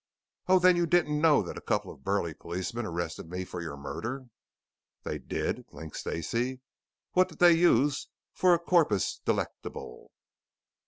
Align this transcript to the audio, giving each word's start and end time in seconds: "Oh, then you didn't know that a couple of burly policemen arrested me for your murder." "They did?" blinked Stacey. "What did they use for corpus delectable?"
"Oh, 0.47 0.57
then 0.57 0.77
you 0.77 0.87
didn't 0.87 1.21
know 1.21 1.43
that 1.43 1.59
a 1.59 1.61
couple 1.61 1.93
of 1.93 2.03
burly 2.03 2.33
policemen 2.33 2.87
arrested 2.87 3.29
me 3.29 3.45
for 3.45 3.61
your 3.61 3.77
murder." 3.77 4.25
"They 5.03 5.19
did?" 5.19 5.67
blinked 5.67 5.95
Stacey. 5.97 6.61
"What 7.11 7.29
did 7.29 7.37
they 7.37 7.53
use 7.53 8.07
for 8.33 8.57
corpus 8.57 9.21
delectable?" 9.23 10.09